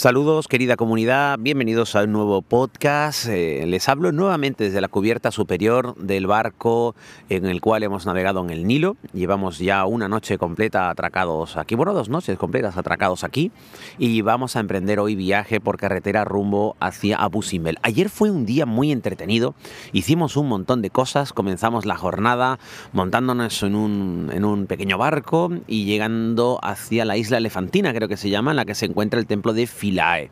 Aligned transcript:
Saludos 0.00 0.48
querida 0.48 0.78
comunidad, 0.78 1.36
bienvenidos 1.38 1.94
a 1.94 2.04
un 2.04 2.12
nuevo 2.12 2.40
podcast. 2.40 3.26
Eh, 3.28 3.66
les 3.66 3.86
hablo 3.86 4.12
nuevamente 4.12 4.64
desde 4.64 4.80
la 4.80 4.88
cubierta 4.88 5.30
superior 5.30 5.94
del 5.96 6.26
barco 6.26 6.94
en 7.28 7.44
el 7.44 7.60
cual 7.60 7.82
hemos 7.82 8.06
navegado 8.06 8.42
en 8.42 8.48
el 8.48 8.66
Nilo. 8.66 8.96
Llevamos 9.12 9.58
ya 9.58 9.84
una 9.84 10.08
noche 10.08 10.38
completa 10.38 10.88
atracados 10.88 11.58
aquí, 11.58 11.74
bueno, 11.74 11.92
dos 11.92 12.08
noches 12.08 12.38
completas 12.38 12.78
atracados 12.78 13.24
aquí 13.24 13.52
y 13.98 14.22
vamos 14.22 14.56
a 14.56 14.60
emprender 14.60 15.00
hoy 15.00 15.16
viaje 15.16 15.60
por 15.60 15.76
carretera 15.76 16.24
rumbo 16.24 16.76
hacia 16.80 17.18
Abu 17.18 17.42
Simbel. 17.42 17.76
Ayer 17.82 18.08
fue 18.08 18.30
un 18.30 18.46
día 18.46 18.64
muy 18.64 18.92
entretenido, 18.92 19.54
hicimos 19.92 20.38
un 20.38 20.48
montón 20.48 20.80
de 20.80 20.88
cosas, 20.88 21.34
comenzamos 21.34 21.84
la 21.84 21.98
jornada 21.98 22.58
montándonos 22.94 23.62
en 23.64 23.74
un, 23.74 24.30
en 24.32 24.46
un 24.46 24.64
pequeño 24.64 24.96
barco 24.96 25.50
y 25.66 25.84
llegando 25.84 26.58
hacia 26.62 27.04
la 27.04 27.18
isla 27.18 27.36
Elefantina, 27.36 27.92
creo 27.92 28.08
que 28.08 28.16
se 28.16 28.30
llama, 28.30 28.52
en 28.52 28.56
la 28.56 28.64
que 28.64 28.74
se 28.74 28.86
encuentra 28.86 29.20
el 29.20 29.26
templo 29.26 29.52
de 29.52 29.66
Filae. 29.90 30.30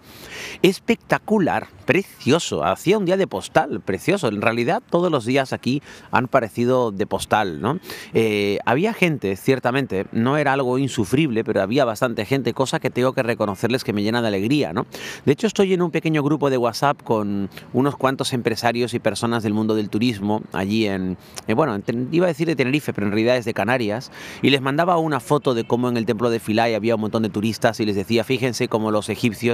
Espectacular, 0.63 1.67
precioso. 1.85 2.65
Hacía 2.65 2.99
un 2.99 3.07
día 3.07 3.17
de 3.17 3.27
postal, 3.27 3.81
precioso. 3.81 4.29
En 4.29 4.41
realidad 4.41 4.83
todos 4.89 5.11
los 5.11 5.25
días 5.25 5.53
aquí 5.53 5.83
han 6.13 6.29
parecido 6.29 6.93
de 6.93 7.07
postal, 7.07 7.61
¿no? 7.61 7.81
Eh, 8.15 8.59
había 8.67 8.93
gente, 8.93 9.35
ciertamente, 9.37 10.07
no 10.13 10.37
era 10.37 10.53
algo 10.53 10.79
insufrible, 10.79 11.43
pero 11.45 11.61
había 11.61 11.85
bastante 11.85 12.25
gente, 12.25 12.53
cosa 12.53 12.79
que 12.79 12.91
tengo 12.91 13.15
que 13.15 13.23
reconocerles 13.23 13.85
que 13.85 13.93
me 13.93 14.03
llena 14.03 14.23
de 14.23 14.29
alegría, 14.29 14.73
¿no? 14.73 14.87
De 15.25 15.33
hecho 15.33 15.47
estoy 15.47 15.73
en 15.73 15.83
un 15.83 15.91
pequeño 15.91 16.23
grupo 16.23 16.51
de 16.51 16.59
WhatsApp 16.59 17.03
con 17.03 17.51
unos 17.73 17.97
cuantos 17.97 18.33
empresarios 18.33 18.95
y 18.95 19.01
personas 19.01 19.43
del 19.43 19.55
mundo 19.55 19.75
del 19.75 19.89
turismo 19.89 20.43
allí 20.53 20.87
en, 20.87 21.17
eh, 21.49 21.55
bueno, 21.55 21.81
iba 22.13 22.27
a 22.27 22.29
decir 22.29 22.47
de 22.47 22.55
Tenerife, 22.55 22.93
pero 22.93 23.07
en 23.07 23.13
realidad 23.13 23.37
es 23.39 23.45
de 23.45 23.55
Canarias, 23.55 24.13
y 24.43 24.51
les 24.51 24.61
mandaba 24.61 24.99
una 24.99 25.21
foto 25.21 25.55
de 25.55 25.65
cómo 25.65 25.89
en 25.89 25.97
el 25.97 26.07
templo 26.07 26.31
de 26.31 26.39
Philae 26.39 26.77
había 26.77 26.95
un 26.95 27.01
montón 27.01 27.23
de 27.23 27.31
turistas 27.31 27.81
y 27.81 27.87
les 27.87 27.97
decía, 27.97 28.25
fíjense 28.25 28.69
cómo 28.69 28.91
los 28.91 29.09
egipcios 29.09 29.48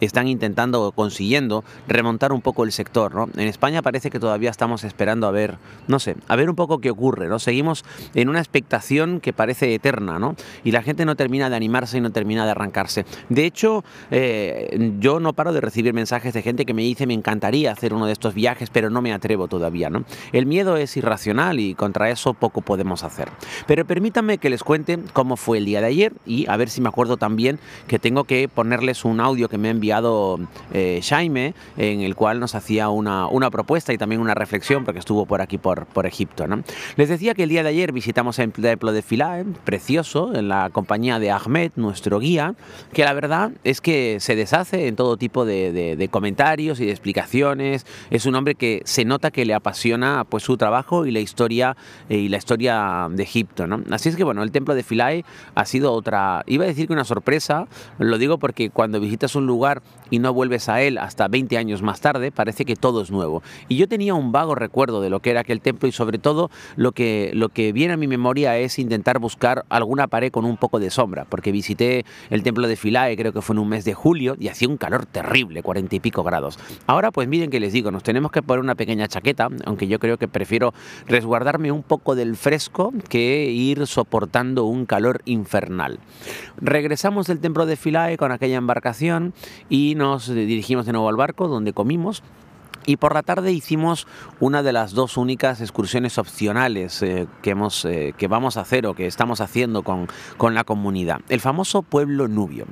están 0.00 0.28
intentando 0.28 0.82
o 0.82 0.92
consiguiendo 0.92 1.64
remontar 1.88 2.32
un 2.32 2.40
poco 2.40 2.64
el 2.64 2.72
sector. 2.72 3.14
¿no? 3.14 3.28
En 3.34 3.48
España 3.48 3.82
parece 3.82 4.10
que 4.10 4.20
todavía 4.20 4.50
estamos 4.50 4.84
esperando 4.84 5.26
a 5.26 5.30
ver, 5.30 5.58
no 5.88 5.98
sé, 5.98 6.16
a 6.28 6.36
ver 6.36 6.50
un 6.50 6.56
poco 6.56 6.80
qué 6.80 6.90
ocurre. 6.90 7.28
¿no? 7.28 7.38
Seguimos 7.38 7.84
en 8.14 8.28
una 8.28 8.38
expectación 8.38 9.20
que 9.20 9.32
parece 9.32 9.74
eterna 9.74 10.18
¿no? 10.18 10.36
y 10.64 10.72
la 10.72 10.82
gente 10.82 11.04
no 11.04 11.16
termina 11.16 11.50
de 11.50 11.56
animarse 11.56 11.98
y 11.98 12.00
no 12.00 12.10
termina 12.10 12.44
de 12.44 12.50
arrancarse. 12.50 13.04
De 13.28 13.44
hecho, 13.46 13.84
eh, 14.10 14.94
yo 14.98 15.20
no 15.20 15.32
paro 15.32 15.52
de 15.52 15.60
recibir 15.60 15.94
mensajes 15.94 16.34
de 16.34 16.42
gente 16.42 16.64
que 16.66 16.74
me 16.74 16.82
dice 16.82 17.06
me 17.06 17.14
encantaría 17.14 17.72
hacer 17.72 17.94
uno 17.94 18.06
de 18.06 18.12
estos 18.12 18.34
viajes, 18.34 18.70
pero 18.70 18.90
no 18.90 19.02
me 19.02 19.12
atrevo 19.12 19.48
todavía. 19.48 19.90
¿no? 19.90 20.04
El 20.32 20.46
miedo 20.46 20.76
es 20.76 20.96
irracional 20.96 21.60
y 21.60 21.74
contra 21.74 22.10
eso 22.10 22.34
poco 22.34 22.60
podemos 22.60 23.04
hacer. 23.04 23.30
Pero 23.66 23.84
permítanme 23.84 24.38
que 24.38 24.50
les 24.50 24.62
cuente 24.62 24.98
cómo 25.12 25.36
fue 25.36 25.58
el 25.58 25.64
día 25.64 25.80
de 25.80 25.86
ayer 25.86 26.12
y 26.26 26.48
a 26.48 26.56
ver 26.56 26.70
si 26.70 26.80
me 26.80 26.88
acuerdo 26.88 27.16
también 27.16 27.58
que 27.86 27.98
tengo 27.98 28.24
que 28.24 28.48
ponerles 28.48 29.04
un 29.04 29.20
audio 29.20 29.39
que 29.48 29.58
me 29.58 29.68
ha 29.68 29.70
enviado 29.70 30.38
eh, 30.72 31.00
Jaime, 31.02 31.54
en 31.76 32.00
el 32.00 32.14
cual 32.14 32.40
nos 32.40 32.54
hacía 32.54 32.88
una, 32.88 33.26
una, 33.26 33.50
propuesta 33.50 33.92
y 33.92 33.98
también 33.98 34.20
una 34.20 34.34
reflexión, 34.34 34.84
porque 34.84 35.00
estuvo 35.00 35.26
por 35.26 35.40
aquí, 35.40 35.58
por, 35.58 35.86
por 35.86 36.06
Egipto. 36.06 36.46
¿no? 36.46 36.62
Les 36.96 37.08
decía 37.08 37.34
que 37.34 37.42
el 37.42 37.48
día 37.48 37.62
de 37.62 37.70
ayer 37.70 37.92
visitamos 37.92 38.38
el 38.38 38.52
templo 38.52 38.92
de 38.92 39.02
Philae, 39.02 39.44
precioso, 39.64 40.34
en 40.34 40.48
la 40.48 40.70
compañía 40.70 41.18
de 41.18 41.30
Ahmed, 41.30 41.72
nuestro 41.76 42.18
guía, 42.20 42.54
que 42.92 43.04
la 43.04 43.12
verdad 43.12 43.52
es 43.64 43.80
que 43.80 44.18
se 44.20 44.36
deshace 44.36 44.86
en 44.86 44.96
todo 44.96 45.16
tipo 45.16 45.44
de, 45.44 45.72
de, 45.96 46.08
comentarios 46.08 46.80
y 46.80 46.86
de 46.86 46.90
explicaciones. 46.90 47.86
Es 48.10 48.26
un 48.26 48.34
hombre 48.34 48.54
que 48.54 48.82
se 48.84 49.04
nota 49.04 49.30
que 49.30 49.44
le 49.44 49.54
apasiona 49.54 50.24
pues, 50.28 50.42
su 50.42 50.56
trabajo 50.56 51.06
y 51.06 51.10
la 51.10 51.20
historia, 51.20 51.76
eh, 52.08 52.16
y 52.16 52.28
la 52.28 52.36
historia 52.36 53.08
de 53.10 53.22
Egipto. 53.22 53.66
¿no? 53.66 53.82
Así 53.90 54.08
es 54.08 54.16
que 54.16 54.24
bueno, 54.24 54.42
el 54.42 54.50
templo 54.50 54.74
de 54.74 54.82
Philae 54.82 55.24
ha 55.54 55.64
sido 55.64 55.92
otra, 55.92 56.42
iba 56.46 56.64
a 56.64 56.68
decir 56.68 56.86
que 56.86 56.92
una 56.92 57.04
sorpresa, 57.04 57.66
lo 57.98 58.18
digo 58.18 58.38
porque 58.38 58.70
cuando 58.70 59.00
visité 59.30 59.38
un 59.38 59.46
lugar 59.46 59.82
y 60.10 60.18
no 60.18 60.34
vuelves 60.34 60.68
a 60.68 60.82
él 60.82 60.98
hasta 60.98 61.28
20 61.28 61.56
años 61.56 61.82
más 61.82 62.00
tarde, 62.00 62.32
parece 62.32 62.64
que 62.64 62.74
todo 62.74 63.00
es 63.00 63.12
nuevo. 63.12 63.42
Y 63.68 63.76
yo 63.76 63.86
tenía 63.86 64.14
un 64.14 64.32
vago 64.32 64.56
recuerdo 64.56 65.00
de 65.00 65.08
lo 65.08 65.20
que 65.20 65.30
era 65.30 65.40
aquel 65.40 65.60
templo 65.60 65.88
y 65.88 65.92
sobre 65.92 66.18
todo 66.18 66.50
lo 66.74 66.90
que, 66.90 67.30
lo 67.32 67.48
que 67.48 67.72
viene 67.72 67.94
a 67.94 67.96
mi 67.96 68.08
memoria 68.08 68.58
es 68.58 68.80
intentar 68.80 69.20
buscar 69.20 69.64
alguna 69.68 70.08
pared 70.08 70.32
con 70.32 70.44
un 70.44 70.56
poco 70.56 70.80
de 70.80 70.90
sombra, 70.90 71.26
porque 71.28 71.52
visité 71.52 72.04
el 72.30 72.42
templo 72.42 72.66
de 72.66 72.76
Philae, 72.76 73.16
creo 73.16 73.32
que 73.32 73.40
fue 73.40 73.54
en 73.54 73.60
un 73.60 73.68
mes 73.68 73.84
de 73.84 73.94
julio, 73.94 74.36
y 74.38 74.48
hacía 74.48 74.68
un 74.68 74.76
calor 74.76 75.06
terrible, 75.06 75.62
cuarenta 75.62 75.94
y 75.94 76.00
pico 76.00 76.24
grados. 76.24 76.58
Ahora 76.88 77.12
pues 77.12 77.28
miren 77.28 77.50
que 77.50 77.60
les 77.60 77.72
digo, 77.72 77.92
nos 77.92 78.02
tenemos 78.02 78.32
que 78.32 78.42
poner 78.42 78.60
una 78.60 78.74
pequeña 78.74 79.06
chaqueta, 79.06 79.48
aunque 79.64 79.86
yo 79.86 80.00
creo 80.00 80.18
que 80.18 80.26
prefiero 80.26 80.74
resguardarme 81.06 81.70
un 81.70 81.84
poco 81.84 82.16
del 82.16 82.34
fresco 82.34 82.92
que 83.08 83.44
ir 83.44 83.86
soportando 83.86 84.64
un 84.64 84.86
calor 84.86 85.22
infernal. 85.24 86.00
Regresamos 86.60 87.28
del 87.28 87.38
templo 87.38 87.64
de 87.66 87.76
Philae 87.76 88.16
con 88.16 88.32
aquella 88.32 88.56
embarcación 88.56 89.19
y 89.68 89.94
nos 89.94 90.28
dirigimos 90.28 90.86
de 90.86 90.92
nuevo 90.92 91.08
al 91.08 91.16
barco 91.16 91.48
donde 91.48 91.72
comimos 91.72 92.22
y 92.86 92.96
por 92.96 93.14
la 93.14 93.22
tarde 93.22 93.52
hicimos 93.52 94.06
una 94.40 94.62
de 94.62 94.72
las 94.72 94.92
dos 94.92 95.16
únicas 95.16 95.60
excursiones 95.60 96.18
opcionales 96.18 97.02
eh, 97.02 97.26
que, 97.42 97.50
hemos, 97.50 97.84
eh, 97.84 98.14
que 98.16 98.26
vamos 98.26 98.56
a 98.56 98.62
hacer 98.62 98.86
o 98.86 98.94
que 98.94 99.06
estamos 99.06 99.40
haciendo 99.40 99.82
con, 99.82 100.08
con, 100.36 100.54
la 100.54 100.64
comunidad, 100.64 101.20
el 101.28 101.40
famoso 101.40 101.82
pueblo 101.82 102.28
nubio. 102.28 102.66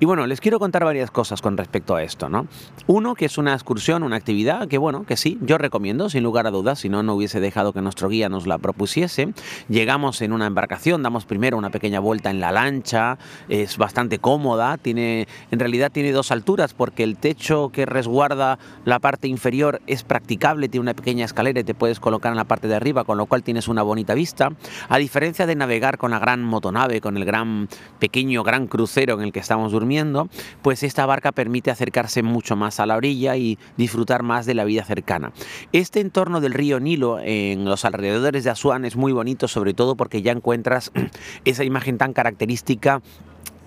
Y 0.00 0.06
bueno, 0.06 0.26
les 0.26 0.40
quiero 0.40 0.58
contar 0.58 0.84
varias 0.84 1.10
cosas 1.10 1.42
con 1.42 1.56
respecto 1.56 1.96
a 1.96 2.02
esto, 2.02 2.28
¿no? 2.28 2.46
Uno, 2.86 3.14
que 3.14 3.24
es 3.24 3.38
una 3.38 3.52
excursión, 3.52 4.02
una 4.02 4.16
actividad 4.16 4.68
que, 4.68 4.78
bueno, 4.78 5.04
que 5.04 5.16
sí, 5.16 5.38
yo 5.42 5.58
recomiendo, 5.58 6.08
sin 6.08 6.22
lugar 6.22 6.46
a 6.46 6.50
dudas, 6.50 6.78
si 6.78 6.88
no, 6.88 7.02
no 7.02 7.14
hubiese 7.14 7.40
dejado 7.40 7.72
que 7.72 7.82
nuestro 7.82 8.08
guía 8.08 8.28
nos 8.28 8.46
la 8.46 8.58
propusiese. 8.58 9.32
Llegamos 9.68 10.22
en 10.22 10.32
una 10.32 10.46
embarcación, 10.46 11.02
damos 11.02 11.26
primero 11.26 11.58
una 11.58 11.70
pequeña 11.70 12.00
vuelta 12.00 12.30
en 12.30 12.40
la 12.40 12.52
lancha, 12.52 13.18
es 13.48 13.76
bastante 13.76 14.18
cómoda, 14.18 14.76
tiene, 14.78 15.26
en 15.50 15.58
realidad 15.58 15.90
tiene 15.92 16.12
dos 16.12 16.30
alturas 16.30 16.74
porque 16.74 17.02
el 17.02 17.16
techo 17.16 17.70
que 17.70 17.86
resguarda 17.86 18.58
la 18.84 18.98
parte 18.98 19.28
inferior 19.28 19.47
es 19.86 20.04
practicable, 20.04 20.68
tiene 20.68 20.82
una 20.82 20.94
pequeña 20.94 21.24
escalera 21.24 21.60
y 21.60 21.64
te 21.64 21.74
puedes 21.74 22.00
colocar 22.00 22.32
en 22.32 22.36
la 22.36 22.44
parte 22.44 22.68
de 22.68 22.74
arriba, 22.74 23.04
con 23.04 23.18
lo 23.18 23.26
cual 23.26 23.42
tienes 23.42 23.68
una 23.68 23.82
bonita 23.82 24.14
vista. 24.14 24.50
A 24.88 24.98
diferencia 24.98 25.46
de 25.46 25.56
navegar 25.56 25.98
con 25.98 26.10
la 26.10 26.18
gran 26.18 26.44
motonave, 26.44 27.00
con 27.00 27.16
el 27.16 27.24
gran 27.24 27.68
pequeño 27.98 28.42
gran 28.42 28.66
crucero 28.66 29.14
en 29.14 29.22
el 29.22 29.32
que 29.32 29.40
estamos 29.40 29.72
durmiendo, 29.72 30.28
pues 30.62 30.82
esta 30.82 31.06
barca 31.06 31.32
permite 31.32 31.70
acercarse 31.70 32.22
mucho 32.22 32.56
más 32.56 32.80
a 32.80 32.86
la 32.86 32.96
orilla 32.96 33.36
y 33.36 33.58
disfrutar 33.76 34.22
más 34.22 34.46
de 34.46 34.54
la 34.54 34.64
vida 34.64 34.84
cercana. 34.84 35.32
Este 35.72 36.00
entorno 36.00 36.40
del 36.40 36.54
río 36.54 36.80
Nilo 36.80 37.18
en 37.20 37.64
los 37.64 37.84
alrededores 37.84 38.44
de 38.44 38.50
Asuán 38.50 38.84
es 38.84 38.96
muy 38.96 39.12
bonito, 39.12 39.48
sobre 39.48 39.74
todo 39.74 39.96
porque 39.96 40.22
ya 40.22 40.32
encuentras 40.32 40.92
esa 41.44 41.64
imagen 41.64 41.98
tan 41.98 42.12
característica 42.12 43.00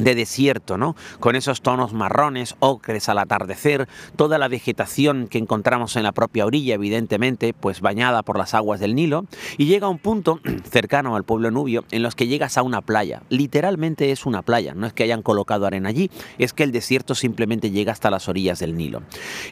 de 0.03 0.15
desierto, 0.15 0.77
¿no? 0.77 0.95
Con 1.19 1.35
esos 1.35 1.61
tonos 1.61 1.93
marrones, 1.93 2.55
ocres 2.59 3.09
al 3.09 3.19
atardecer, 3.19 3.87
toda 4.15 4.37
la 4.37 4.47
vegetación 4.47 5.27
que 5.27 5.37
encontramos 5.37 5.95
en 5.95 6.03
la 6.03 6.11
propia 6.11 6.45
orilla, 6.45 6.75
evidentemente, 6.75 7.53
pues 7.53 7.81
bañada 7.81 8.23
por 8.23 8.37
las 8.37 8.53
aguas 8.53 8.79
del 8.79 8.95
Nilo, 8.95 9.25
y 9.57 9.65
llega 9.65 9.87
a 9.87 9.89
un 9.89 9.99
punto 9.99 10.39
cercano 10.69 11.15
al 11.15 11.23
pueblo 11.23 11.51
nubio 11.51 11.85
en 11.91 12.03
los 12.03 12.15
que 12.15 12.27
llegas 12.27 12.57
a 12.57 12.63
una 12.63 12.81
playa. 12.81 13.23
Literalmente 13.29 14.11
es 14.11 14.25
una 14.25 14.41
playa, 14.41 14.73
no 14.73 14.87
es 14.87 14.93
que 14.93 15.03
hayan 15.03 15.21
colocado 15.21 15.65
arena 15.65 15.89
allí, 15.89 16.09
es 16.37 16.53
que 16.53 16.63
el 16.63 16.71
desierto 16.71 17.15
simplemente 17.15 17.71
llega 17.71 17.91
hasta 17.91 18.09
las 18.09 18.27
orillas 18.27 18.59
del 18.59 18.75
Nilo. 18.75 19.03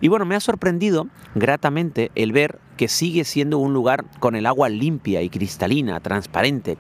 Y 0.02 0.08
bueno, 0.08 0.26
me 0.26 0.36
ha 0.36 0.40
sorprendido 0.40 1.08
gratamente 1.36 2.12
el 2.16 2.32
ver 2.32 2.60
que 2.80 2.88
sigue 2.88 3.26
siendo 3.26 3.58
un 3.58 3.74
lugar 3.74 4.06
con 4.22 4.38
el 4.38 4.46
agua 4.46 4.70
limpia 4.70 5.22
y 5.22 5.30
cristalina, 5.30 6.00
transparente, 6.00 6.78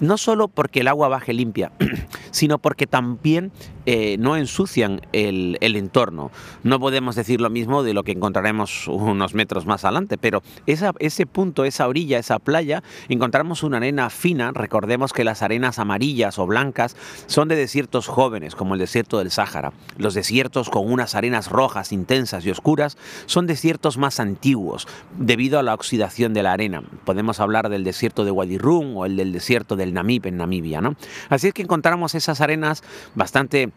no 0.00 0.16
solo 0.16 0.48
porque 0.48 0.80
el 0.80 0.88
agua 0.88 1.08
baje 1.08 1.34
limpia, 1.34 1.72
sino 2.30 2.56
porque 2.56 2.86
también 2.86 3.52
eh, 3.84 4.16
no 4.18 4.36
ensucian 4.38 5.02
el, 5.12 5.58
entorno. 5.60 6.30
No 6.62 6.80
podemos 6.80 7.16
decir 7.16 7.42
lo 7.42 7.50
mismo 7.50 7.82
de 7.82 7.92
lo 7.92 8.02
que 8.02 8.12
encontraremos 8.12 8.88
unos 8.88 9.34
metros 9.34 9.66
más 9.66 9.84
adelante, 9.84 10.16
pero 10.16 10.42
ese 10.66 11.26
punto, 11.26 11.66
esa 11.66 11.86
orilla, 11.86 12.18
esa 12.18 12.38
playa, 12.38 12.82
encontramos 13.10 13.62
una 13.62 13.76
arena 13.76 14.08
fina. 14.08 14.52
Recordemos 14.54 15.12
que 15.12 15.22
las 15.22 15.42
arenas 15.42 15.78
amarillas 15.78 16.38
o 16.38 16.46
blancas 16.46 16.96
son 17.26 17.48
de 17.48 17.56
desiertos 17.56 18.06
jóvenes, 18.06 18.54
como 18.54 18.72
el 18.72 18.80
desierto 18.80 19.18
del 19.18 19.30
Sáhara. 19.30 19.74
Los 19.98 20.14
desiertos 20.14 20.70
con 20.70 20.90
unas 20.90 21.14
arenas 21.14 21.50
rojas, 21.50 21.92
intensas 21.92 22.46
y 22.46 22.50
oscuras 22.50 22.96
son 23.26 23.46
desiertos 23.46 23.98
más 23.98 24.18
antiguos, 24.18 24.88
debido 25.18 25.41
a 25.50 25.62
la 25.62 25.74
oxidación 25.74 26.34
de 26.34 26.42
la 26.42 26.52
arena. 26.52 26.82
Podemos 27.04 27.40
hablar 27.40 27.68
del 27.68 27.84
desierto 27.84 28.24
de 28.24 28.30
Wadi 28.30 28.58
Rum 28.58 28.96
o 28.96 29.06
el 29.06 29.16
del 29.16 29.32
desierto 29.32 29.76
del 29.76 29.92
Namib 29.92 30.26
en 30.26 30.36
Namibia. 30.36 30.80
¿no? 30.80 30.94
Así 31.28 31.48
es 31.48 31.54
que 31.54 31.62
encontramos 31.62 32.14
esas 32.14 32.40
arenas 32.40 32.82
bastante 33.14 33.72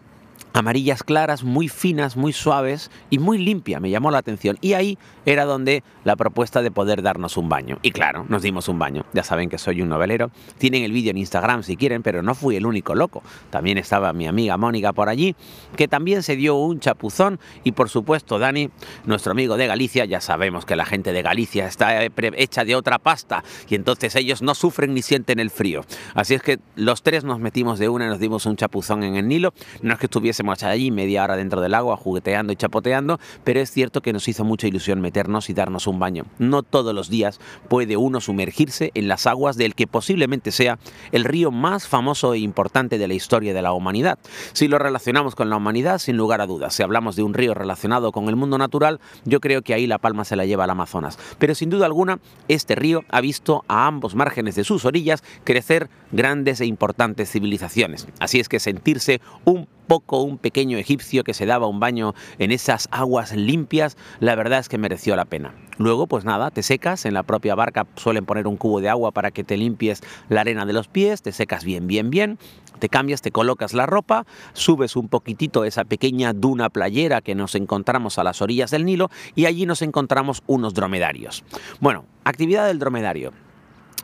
amarillas 0.56 1.04
claras, 1.04 1.44
muy 1.44 1.68
finas, 1.68 2.16
muy 2.16 2.32
suaves 2.32 2.90
y 3.10 3.20
muy 3.20 3.38
limpia, 3.38 3.82
me 3.82 3.90
llamó 3.90 4.10
la 4.10 4.20
atención. 4.20 4.58
Y 4.62 4.72
ahí 4.72 4.98
era 5.26 5.44
donde 5.44 5.84
la 6.06 6.16
propuesta 6.16 6.62
de 6.62 6.72
poder 6.72 7.02
darnos 7.02 7.36
un 7.36 7.50
baño. 7.50 7.78
Y 7.82 7.92
claro, 7.92 8.26
nos 8.30 8.42
dimos 8.42 8.70
un 8.70 8.80
baño. 8.80 9.06
Ya 9.12 9.24
saben 9.24 9.50
que 9.50 9.58
soy 9.58 9.82
un 9.82 9.90
novelero. 9.90 10.32
Tienen 10.58 10.84
el 10.84 10.94
vídeo 10.94 11.12
en 11.12 11.18
Instagram 11.18 11.64
si 11.64 11.76
quieren, 11.76 12.04
pero 12.04 12.22
no 12.22 12.36
fui 12.36 12.56
el 12.56 12.66
único 12.66 12.96
loco. 12.96 13.22
También 13.50 13.78
estaba 13.78 14.14
mi 14.14 14.28
amiga 14.28 14.56
Mónica 14.56 14.94
por 14.94 15.10
allí, 15.10 15.36
que 15.76 15.90
también 15.90 16.24
se 16.24 16.38
dio 16.38 16.56
un 16.56 16.80
chapuzón. 16.80 17.38
Y 17.66 17.74
por 17.74 17.90
supuesto, 17.90 18.40
Dani, 18.40 18.70
nuestro 19.06 19.34
amigo 19.34 19.58
de 19.58 19.68
Galicia, 19.68 20.06
ya 20.06 20.22
sabemos 20.22 20.66
que 20.66 20.78
la 20.78 20.86
gente 20.86 21.12
de 21.12 21.22
Galicia 21.22 21.68
está 21.68 22.02
hecha 22.06 22.64
de 22.64 22.76
otra 22.76 22.98
pasta 22.98 23.44
y 23.68 23.76
entonces 23.76 24.16
ellos 24.16 24.42
no 24.42 24.56
sufren 24.56 24.94
ni 24.94 25.02
sienten 25.02 25.40
el 25.40 25.50
frío. 25.50 25.84
Así 26.14 26.34
es 26.34 26.42
que 26.42 26.60
los 26.78 27.04
tres 27.04 27.26
nos 27.26 27.40
metimos 27.42 27.78
de 27.78 27.90
una 27.90 28.06
y 28.06 28.08
nos 28.08 28.20
dimos 28.20 28.46
un 28.46 28.56
chapuzón 28.56 29.04
en 29.04 29.18
el 29.18 29.28
Nilo. 29.28 29.54
No 29.82 29.94
es 29.94 30.00
que 30.00 30.06
estuviésemos 30.06 30.45
allí 30.54 30.92
media 30.92 31.24
hora 31.24 31.36
dentro 31.36 31.62
del 31.62 31.74
agua 31.74 31.98
jugueteando 31.98 32.54
y 32.54 32.56
chapoteando, 32.56 33.20
pero 33.44 33.60
es 33.60 33.72
cierto 33.72 34.02
que 34.02 34.14
nos 34.14 34.28
hizo 34.28 34.44
mucha 34.44 34.68
ilusión 34.68 35.02
meternos 35.02 35.50
y 35.50 35.54
darnos 35.54 35.88
un 35.88 36.00
baño. 36.00 36.26
No 36.40 36.64
todos 36.64 36.94
los 36.94 37.10
días 37.10 37.40
puede 37.68 37.98
uno 37.98 38.22
sumergirse 38.22 38.92
en 38.94 39.08
las 39.08 39.28
aguas 39.28 39.58
del 39.58 39.76
que 39.76 39.88
posiblemente 39.88 40.52
sea 40.52 40.80
el 41.12 41.24
río 41.24 41.52
más 41.52 41.88
famoso 41.88 42.34
e 42.34 42.40
importante 42.40 42.98
de 42.98 43.08
la 43.08 43.14
historia 43.14 43.54
de 43.54 43.62
la 43.62 43.74
humanidad. 43.74 44.20
Si 44.54 44.68
lo 44.68 44.78
relacionamos 44.78 45.36
con 45.36 45.50
la 45.50 45.58
humanidad, 45.58 46.00
sin 46.00 46.18
lugar 46.18 46.42
a 46.42 46.48
dudas, 46.48 46.74
si 46.74 46.84
hablamos 46.84 47.16
de 47.16 47.24
un 47.24 47.34
río 47.34 47.54
relacionado 47.54 48.12
con 48.12 48.30
el 48.30 48.36
mundo 48.36 48.58
natural, 48.58 49.00
yo 49.26 49.40
creo 49.40 49.62
que 49.62 49.74
ahí 49.74 49.88
la 49.88 49.98
palma 49.98 50.26
se 50.26 50.36
la 50.36 50.46
lleva 50.46 50.64
al 50.64 50.70
Amazonas. 50.70 51.18
Pero 51.40 51.56
sin 51.56 51.70
duda 51.70 51.86
alguna, 51.86 52.20
este 52.48 52.76
río 52.76 53.04
ha 53.10 53.22
visto 53.22 53.64
a 53.68 53.88
ambos 53.88 54.16
márgenes 54.16 54.56
de 54.56 54.64
sus 54.64 54.86
orillas 54.86 55.24
crecer 55.44 55.90
grandes 56.12 56.62
e 56.62 56.66
importantes 56.66 57.32
civilizaciones. 57.32 58.08
Así 58.20 58.40
es 58.40 58.50
que 58.50 58.60
sentirse 58.60 59.22
un 59.44 59.68
poco 59.88 60.22
un 60.22 60.38
pequeño 60.38 60.78
egipcio 60.78 61.24
que 61.24 61.34
se 61.34 61.46
daba 61.46 61.68
un 61.68 61.80
baño 61.80 62.14
en 62.40 62.52
esas 62.52 62.88
aguas 62.92 63.34
limpias, 63.36 63.98
la 64.20 64.36
verdad 64.36 64.60
es 64.60 64.70
que 64.70 64.78
mereció 64.78 65.16
la 65.16 65.26
pena. 65.26 65.54
Luego, 65.78 66.08
pues 66.08 66.24
nada, 66.24 66.52
te 66.52 66.64
secas, 66.64 67.06
en 67.06 67.14
la 67.14 67.24
propia 67.24 67.56
barca 67.56 67.86
suelen 67.96 68.26
poner 68.26 68.48
un 68.48 68.56
cubo 68.56 68.80
de 68.80 68.90
agua 68.90 69.12
para 69.12 69.32
que 69.32 69.44
te 69.44 69.58
limpies 69.58 70.02
la 70.30 70.42
arena 70.42 70.66
de 70.66 70.74
los 70.74 70.88
pies, 70.88 71.22
te 71.22 71.32
secas 71.32 71.66
bien, 71.66 71.88
bien, 71.88 72.10
bien, 72.10 72.38
te 72.80 72.90
cambias, 72.90 73.22
te 73.22 73.32
colocas 73.32 73.74
la 73.74 73.86
ropa, 73.86 74.26
subes 74.54 74.96
un 74.96 75.10
poquitito 75.10 75.66
esa 75.66 75.84
pequeña 75.84 76.34
duna 76.34 76.70
playera 76.70 77.22
que 77.22 77.36
nos 77.36 77.56
encontramos 77.56 78.18
a 78.20 78.24
las 78.24 78.42
orillas 78.42 78.72
del 78.72 78.86
Nilo 78.86 79.10
y 79.36 79.46
allí 79.46 79.66
nos 79.66 79.82
encontramos 79.82 80.44
unos 80.48 80.74
dromedarios. 80.74 81.44
Bueno, 81.80 82.06
actividad 82.24 82.68
del 82.68 82.80
dromedario. 82.80 83.45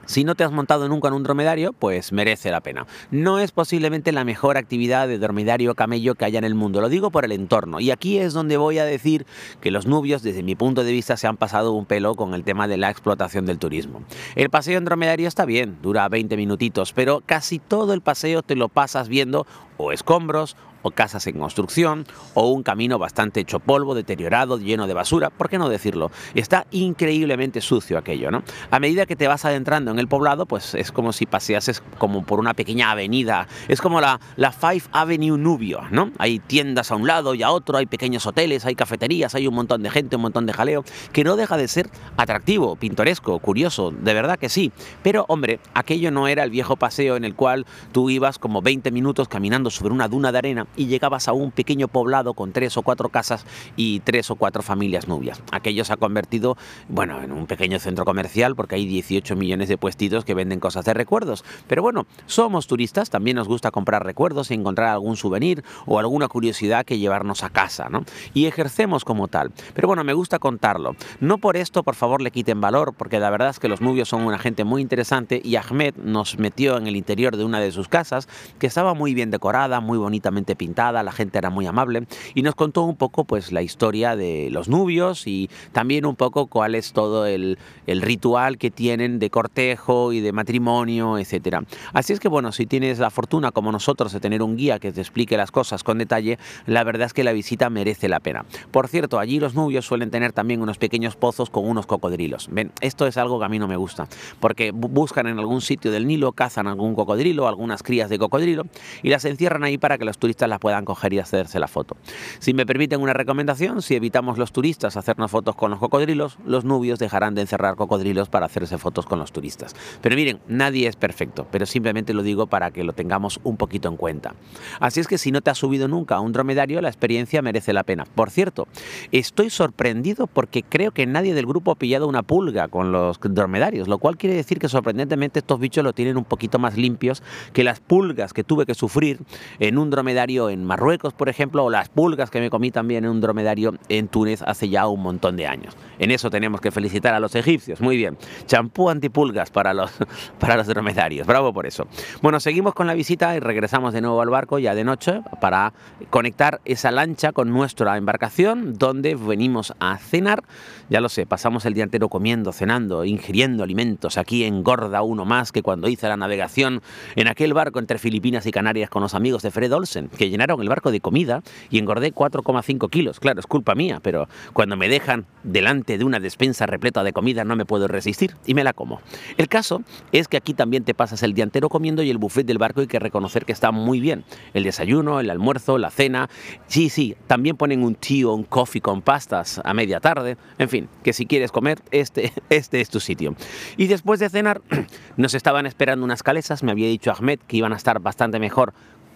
Si 0.06 0.24
no 0.24 0.36
te 0.36 0.44
has 0.44 0.52
montado 0.52 0.88
nunca 0.90 1.08
en 1.08 1.14
un 1.14 1.24
dromedario, 1.24 1.74
pues 1.74 2.12
merece 2.12 2.52
la 2.52 2.62
pena. 2.62 2.88
No 3.12 3.40
es 3.40 3.52
posiblemente 3.52 4.12
la 4.12 4.24
mejor 4.24 4.58
actividad 4.58 5.08
de 5.08 5.20
dromedario 5.20 5.76
camello 5.76 6.16
que 6.16 6.26
haya 6.26 6.40
en 6.40 6.46
el 6.46 6.56
mundo, 6.56 6.82
lo 6.82 6.90
digo 6.90 7.12
por 7.12 7.26
el 7.26 7.32
entorno. 7.32 7.80
Y 7.80 7.92
aquí 7.92 8.18
es 8.18 8.34
donde 8.34 8.58
voy 8.58 8.80
a 8.80 8.86
decir 8.86 9.26
que 9.62 9.72
los 9.72 9.86
nubios, 9.86 10.24
desde 10.24 10.44
mi 10.44 10.56
punto 10.56 10.84
de 10.84 10.92
vista, 10.92 11.18
se 11.18 11.28
han 11.28 11.38
pasado 11.38 11.74
un 11.74 11.86
pelo 11.86 12.16
con 12.16 12.34
el 12.34 12.44
tema 12.44 12.68
de 12.68 12.78
la 12.78 12.90
explotación 12.90 13.46
del 13.46 13.60
turismo. 13.60 14.04
El 14.36 14.50
paseo 14.50 14.78
en 14.78 14.86
dromedario 14.86 15.28
está 15.28 15.46
bien, 15.46 15.78
dura 15.82 16.10
20 16.10 16.36
minutitos, 16.38 16.94
pero 16.94 17.22
casi 17.26 17.60
todo 17.60 17.94
el 17.94 18.02
paseo 18.02 18.42
te 18.42 18.56
lo 18.56 18.70
pasas 18.70 19.08
viendo 19.08 19.46
o 19.78 19.92
escombros 19.92 20.56
o 20.82 20.92
casas 20.92 21.28
en 21.28 21.40
construcción, 21.40 22.06
o 22.34 22.50
un 22.50 22.64
camino 22.64 23.00
bastante 23.00 23.40
hecho 23.40 23.60
polvo, 23.60 23.96
deteriorado, 23.96 24.58
lleno 24.58 24.88
de 24.88 24.94
basura, 24.94 25.30
¿por 25.30 25.50
qué 25.50 25.58
no 25.58 25.70
decirlo? 25.70 26.12
Está 26.36 26.66
increíblemente 26.72 27.62
sucio 27.62 27.98
aquello, 27.98 28.32
¿no? 28.32 28.44
A 28.70 28.80
medida 28.80 29.06
que 29.06 29.16
te 29.16 29.28
vas 29.28 29.46
adentrando 29.46 29.92
en 29.92 30.00
el 30.00 30.08
poblado, 30.08 30.46
pues 30.46 30.76
es 30.76 30.92
como 30.92 31.14
si 31.14 31.26
paseases 31.26 31.84
como 31.98 32.24
por 32.24 32.40
una 32.40 32.54
pequeña 32.54 32.92
avenida, 32.92 33.48
es 33.68 33.82
como 33.82 34.02
la, 34.02 34.20
la 34.36 34.52
Five 34.52 34.84
Avenue 34.92 35.38
Nubio, 35.38 35.82
¿no? 35.92 36.12
Hay 36.18 36.40
tiendas 36.40 36.92
a 36.92 36.96
un 36.96 37.08
lado 37.08 37.36
y 37.36 37.44
a 37.44 37.52
otro, 37.52 37.78
hay 37.78 37.86
pequeños 37.86 38.26
hoteles, 38.26 38.66
hay 38.66 38.76
cafeterías, 38.76 39.36
hay 39.36 39.48
un 39.48 39.56
montón 39.56 39.84
de 39.84 39.90
gente, 39.90 40.16
un 40.16 40.24
montón 40.24 40.46
de 40.46 40.54
jaleo, 40.54 40.84
que 41.12 41.24
no 41.24 41.36
deja 41.36 41.58
de 41.58 41.68
ser 41.68 41.90
atractivo, 42.18 42.76
pintoresco, 42.76 43.40
curioso, 43.40 43.92
de 43.92 44.14
verdad 44.14 44.40
que 44.40 44.50
sí. 44.50 44.72
Pero, 45.04 45.26
hombre, 45.28 45.60
aquello 45.74 46.12
no 46.12 46.28
era 46.28 46.44
el 46.44 46.50
viejo 46.50 46.76
paseo 46.76 47.16
en 47.16 47.24
el 47.24 47.36
cual 47.36 47.66
tú 47.92 48.10
ibas 48.10 48.40
como 48.40 48.62
20 48.62 48.92
minutos 48.92 49.28
caminando 49.28 49.70
sobre 49.70 49.94
una 49.94 50.08
duna 50.08 50.32
de 50.32 50.38
arena 50.38 50.68
y 50.76 50.88
llegabas 50.88 51.28
a 51.28 51.34
un 51.34 51.52
pequeño 51.52 51.88
poblado 51.88 52.34
con 52.34 52.52
tres 52.52 52.78
o 52.78 52.82
cuatro 52.82 53.10
casas 53.10 53.46
y 53.76 54.00
tres 54.02 54.32
o 54.32 54.36
cuatro 54.36 54.62
familias 54.62 55.08
nubias. 55.08 55.42
Aquello 55.52 55.86
se 55.86 55.94
ha 55.94 55.98
convertido, 55.98 56.58
bueno, 56.90 57.22
en 57.22 57.32
un 57.32 57.48
pequeño 57.48 57.80
centro 57.80 58.06
comercial 58.06 58.56
porque 58.56 58.76
hay 58.76 58.86
18 58.86 59.36
millones 59.36 59.70
de 59.70 59.78
puestitos 59.78 60.26
que 60.26 60.34
venden 60.34 60.60
cosas 60.60 60.86
de 60.86 60.94
recuerdos. 60.94 61.44
Pero 61.68 61.82
bueno, 61.82 62.06
somos 62.26 62.68
turistas, 62.68 63.10
también 63.10 63.38
nos 63.38 63.48
gusta 63.48 63.72
comprar 63.72 64.06
recuerdos 64.06 64.52
y 64.52 64.56
encontrar 64.56 64.90
algún 64.90 65.16
souvenir 65.16 65.64
o 65.86 66.00
alguna 66.00 66.28
curiosidad 66.28 66.86
que 66.86 67.00
llevarnos 67.00 67.44
a 67.44 67.50
casa, 67.50 67.90
¿no? 67.90 68.04
Y 68.34 68.46
ejercemos 68.46 69.06
como 69.06 69.28
tal. 69.28 69.52
Pero 69.74 69.88
bueno, 69.88 70.04
me 70.04 70.14
gusta 70.14 70.40
contarlo. 70.40 70.96
No 71.20 71.38
por 71.38 71.58
esto, 71.58 71.84
por 71.84 71.96
favor, 71.96 72.22
le 72.22 72.32
quiten 72.32 72.62
valor, 72.62 72.94
porque 72.94 73.20
la 73.20 73.30
verdad 73.30 73.50
es 73.50 73.60
que 73.60 73.68
los 73.68 73.82
nubios 73.82 74.10
son 74.10 74.22
una 74.24 74.40
gente 74.40 74.64
muy 74.64 74.82
interesante 74.82 75.42
y 75.44 75.56
Ahmed 75.56 75.96
nos 75.96 76.38
metió 76.38 76.78
en 76.78 76.88
el 76.88 76.96
interior 76.96 77.38
de 77.38 77.44
una 77.44 77.60
de 77.60 77.72
sus 77.72 77.88
casas 77.88 78.28
que 78.60 78.68
estaba 78.68 78.94
muy 78.94 79.14
bien 79.14 79.32
decorada, 79.32 79.80
muy 79.80 79.98
bonitamente 79.98 80.56
pintada, 80.62 81.02
la 81.02 81.12
gente 81.12 81.40
era 81.40 81.50
muy 81.50 81.66
amable 81.66 82.06
y 82.36 82.44
nos 82.44 82.54
contó 82.54 82.84
un 82.84 82.96
poco 82.96 83.24
pues 83.24 83.52
la 83.52 83.64
historia 83.64 84.16
de 84.16 84.50
los 84.52 84.70
nubios 84.70 85.26
y 85.26 85.50
también 85.72 86.06
un 86.06 86.16
poco 86.16 86.46
cuál 86.46 86.76
es 86.76 86.94
todo 86.94 87.26
el, 87.26 87.58
el 87.88 88.04
ritual 88.04 88.60
que 88.60 88.70
tienen 88.70 89.18
de 89.18 89.32
cortejo 89.32 90.14
y 90.14 90.20
de 90.20 90.32
matrimonio, 90.32 91.18
etcétera. 91.18 91.64
Así 91.94 92.14
es 92.14 92.20
que 92.20 92.28
bueno, 92.28 92.52
si 92.52 92.68
tienes 92.68 93.00
la 93.00 93.10
fortuna 93.10 93.52
como 93.52 93.72
nosotros 93.72 94.14
de 94.14 94.20
tener 94.20 94.44
un 94.44 94.56
guía 94.56 94.78
que 94.78 94.92
te 94.92 95.02
explique 95.02 95.36
las 95.36 95.50
cosas 95.50 95.84
con 95.84 95.98
detalle, 95.98 96.38
la 96.68 96.84
verdad 96.84 97.08
es 97.08 97.14
que 97.14 97.24
la 97.24 97.32
visita 97.32 97.72
merece 97.72 98.08
la 98.08 98.20
pena. 98.20 98.46
Por 98.70 98.88
cierto, 98.88 99.18
allí 99.18 99.40
los 99.40 99.56
nubios 99.56 99.88
suelen 99.88 100.12
tener 100.12 100.32
también 100.32 100.62
unos 100.62 100.78
pequeños 100.78 101.16
pozos 101.16 101.50
con 101.50 101.68
unos 101.68 101.88
cocodrilos. 101.88 102.50
Ven, 102.52 102.72
esto 102.82 103.08
es 103.08 103.18
algo 103.18 103.40
que 103.40 103.46
a 103.46 103.50
mí 103.50 103.58
no 103.58 103.68
me 103.68 103.78
gusta, 103.78 104.08
porque 104.40 104.70
buscan 104.70 105.26
en 105.26 105.40
algún 105.40 105.62
sitio 105.62 105.92
del 105.92 106.06
Nilo, 106.06 106.34
cazan 106.34 106.68
algún 106.68 106.94
cocodrilo, 106.94 107.48
algunas 107.48 107.82
crías 107.82 108.12
de 108.12 108.20
cocodrilo 108.20 108.66
y 109.02 109.10
las 109.10 109.26
encierran 109.26 109.64
ahí 109.64 109.80
para 109.80 109.98
que 109.98 110.06
los 110.06 110.20
turistas 110.20 110.51
las 110.52 110.60
puedan 110.60 110.86
coger 110.86 111.14
y 111.14 111.20
hacerse 111.20 111.60
la 111.60 111.68
foto. 111.68 111.98
Si 112.38 112.54
me 112.54 112.68
permiten 112.68 113.02
una 113.02 113.14
recomendación, 113.14 113.82
si 113.82 113.96
evitamos 113.96 114.38
los 114.38 114.52
turistas 114.52 114.98
hacernos 114.98 115.32
fotos 115.32 115.56
con 115.56 115.72
los 115.72 115.80
cocodrilos, 115.80 116.38
los 116.46 116.66
nubios 116.66 117.00
dejarán 117.00 117.34
de 117.34 117.42
encerrar 117.42 117.76
cocodrilos 117.76 118.30
para 118.30 118.46
hacerse 118.46 118.78
fotos 118.78 119.06
con 119.06 119.18
los 119.18 119.32
turistas. 119.32 119.76
Pero 120.02 120.16
miren, 120.16 120.40
nadie 120.48 120.88
es 120.88 120.96
perfecto, 120.96 121.48
pero 121.52 121.66
simplemente 121.66 122.14
lo 122.14 122.22
digo 122.22 122.48
para 122.48 122.72
que 122.72 122.84
lo 122.84 122.94
tengamos 122.94 123.40
un 123.44 123.58
poquito 123.58 123.90
en 123.90 123.98
cuenta. 123.98 124.36
Así 124.80 125.00
es 125.00 125.08
que 125.08 125.18
si 125.18 125.32
no 125.32 125.42
te 125.42 125.50
has 125.50 125.58
subido 125.58 125.88
nunca 125.88 126.16
a 126.16 126.20
un 126.20 126.32
dromedario, 126.32 126.82
la 126.82 126.90
experiencia 126.90 127.42
merece 127.42 127.74
la 127.74 127.84
pena. 127.84 128.06
Por 128.14 128.30
cierto, 128.30 128.68
estoy 129.12 129.50
sorprendido 129.50 130.28
porque 130.28 130.64
creo 130.64 130.92
que 130.92 131.06
nadie 131.06 131.34
del 131.34 131.46
grupo 131.46 131.72
ha 131.72 131.76
pillado 131.76 132.08
una 132.08 132.24
pulga 132.24 132.68
con 132.68 132.92
los 132.92 133.20
dromedarios, 133.22 133.88
lo 133.88 133.98
cual 133.98 134.18
quiere 134.18 134.36
decir 134.36 134.60
que 134.60 134.70
sorprendentemente 134.70 135.40
estos 135.40 135.60
bichos 135.60 135.84
lo 135.84 135.94
tienen 135.94 136.18
un 136.18 136.26
poquito 136.26 136.60
más 136.60 136.78
limpios 136.78 137.24
que 137.54 137.64
las 137.64 137.80
pulgas 137.80 138.34
que 138.34 138.44
tuve 138.44 138.66
que 138.66 138.76
sufrir 138.76 139.20
en 139.60 139.78
un 139.78 139.90
dromedario 139.90 140.41
en 140.50 140.64
Marruecos, 140.64 141.14
por 141.14 141.30
ejemplo, 141.30 141.66
o 141.66 141.70
las 141.70 141.90
pulgas 141.90 142.30
que 142.30 142.40
me 142.40 142.50
comí 142.50 142.72
también 142.72 143.06
en 143.06 143.12
un 143.12 143.22
dromedario 143.22 143.76
en 143.90 144.08
Túnez 144.08 144.42
hace 144.42 144.70
ya 144.70 144.88
un 144.88 145.02
montón 145.02 145.38
de 145.38 145.48
años. 145.48 145.76
En 146.00 146.12
eso 146.12 146.30
tenemos 146.30 146.62
que 146.62 146.72
felicitar 146.72 147.14
a 147.14 147.20
los 147.20 147.36
egipcios. 147.36 147.82
Muy 147.82 147.98
bien. 147.98 148.18
Champú 148.46 148.90
antipulgas 148.90 149.52
para 149.52 149.74
los, 149.74 149.92
para 150.40 150.58
los 150.58 150.68
dromedarios. 150.68 151.28
Bravo 151.28 151.54
por 151.54 151.66
eso. 151.66 151.88
Bueno, 152.22 152.40
seguimos 152.40 152.74
con 152.74 152.88
la 152.88 152.94
visita 152.94 153.36
y 153.36 153.40
regresamos 153.40 153.94
de 153.94 154.02
nuevo 154.02 154.22
al 154.22 154.30
barco 154.30 154.58
ya 154.58 154.74
de 154.74 154.84
noche 154.84 155.22
para 155.40 155.74
conectar 156.10 156.62
esa 156.66 156.92
lancha 156.92 157.32
con 157.32 157.52
nuestra 157.52 157.98
embarcación 157.98 158.74
donde 158.74 159.16
venimos 159.16 159.74
a 159.80 159.98
cenar. 159.98 160.44
Ya 160.90 161.02
lo 161.02 161.10
sé, 161.10 161.26
pasamos 161.26 161.66
el 161.66 161.74
día 161.74 161.84
entero 161.84 162.10
comiendo, 162.10 162.52
cenando, 162.52 163.06
ingiriendo 163.06 163.64
alimentos. 163.64 164.18
Aquí 164.18 164.44
engorda 164.44 165.04
uno 165.04 165.26
más 165.26 165.52
que 165.52 165.62
cuando 165.62 165.88
hice 165.88 166.08
la 166.08 166.18
navegación 166.18 166.82
en 167.16 167.28
aquel 167.28 167.54
barco 167.54 167.80
entre 167.80 168.00
Filipinas 168.00 168.46
y 168.46 168.52
Canarias 168.52 168.90
con 168.90 169.02
los 169.04 169.14
amigos 169.14 169.44
de 169.44 169.52
Fred 169.52 169.72
Olsen, 169.74 170.10
que 170.10 170.30
llenaron 170.32 170.62
el 170.62 170.70
barco 170.70 170.92
de 170.92 171.00
comida 171.00 171.44
y 171.70 171.78
engordé 171.78 172.14
4,5 172.14 172.90
kilos. 172.90 173.20
Claro, 173.20 173.40
es 173.40 173.46
culpa 173.46 173.76
mía, 173.76 174.00
pero 174.02 174.28
cuando 174.54 174.78
me 174.78 174.90
dejan 174.90 175.26
delante 175.44 175.98
de 175.98 176.04
una 176.04 176.20
despensa 176.20 176.66
repleta 176.66 177.04
de 177.04 177.14
comida 177.14 177.44
no 177.44 177.56
me 177.56 177.66
puedo 177.66 177.88
resistir 177.88 178.36
y 178.46 178.54
me 178.54 178.64
la 178.64 178.74
como. 178.74 179.02
El 179.38 179.48
caso 179.48 179.84
es 180.12 180.28
que 180.28 180.38
aquí 180.38 180.54
también 180.54 180.84
te 180.84 180.94
pasas 180.94 181.22
el 181.24 181.34
día 181.34 181.44
entero 181.44 181.70
comiendo 181.70 182.02
y 182.04 182.10
el 182.10 182.18
buffet 182.18 182.46
del 182.46 182.58
barco 182.58 182.82
hay 182.82 182.88
que 182.88 183.00
reconocer 183.00 183.46
que 183.46 183.52
está 183.52 183.72
muy 183.72 184.00
bien. 184.00 184.24
El 184.54 184.64
desayuno, 184.64 185.20
el 185.20 185.30
almuerzo, 185.30 185.78
la 185.78 185.92
cena. 185.92 186.30
Sí, 186.68 186.90
sí, 186.90 187.16
también 187.28 187.58
ponen 187.58 187.84
un 187.84 187.96
tea 187.96 188.28
o 188.28 188.34
un 188.34 188.44
coffee 188.44 188.82
con 188.82 189.02
pastas 189.02 189.62
a 189.64 189.74
media 189.74 190.00
tarde. 190.00 190.38
En 190.58 190.70
fin, 190.70 190.90
que 191.04 191.14
si 191.14 191.26
quieres 191.26 191.52
comer, 191.52 191.80
este, 191.92 192.32
este 192.50 192.82
es 192.82 192.90
tu 192.90 193.00
sitio. 193.00 193.36
Y 193.78 193.88
después 193.88 194.20
de 194.20 194.30
cenar, 194.30 194.62
nos 195.18 195.34
estaban 195.34 195.66
esperando 195.66 196.06
unas 196.06 196.24
calesas. 196.24 196.64
Me 196.64 196.72
había 196.72 196.88
dicho 196.88 197.12
Ahmed 197.12 197.40
que 197.48 197.58
iban 197.58 197.74
a 197.74 197.76
estar 197.76 198.00
bastante 198.00 198.40
mejor 198.40 198.74